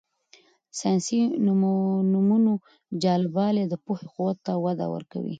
د 0.03 0.03
ساینسي 0.79 1.19
نومونو 2.11 2.53
جالبوالی 3.03 3.63
د 3.67 3.73
پوهې 3.85 4.07
قوت 4.15 4.37
ته 4.45 4.53
وده 4.65 4.85
ورکوي. 4.93 5.29